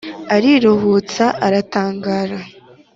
[0.35, 2.39] ariruhutsa aratangara,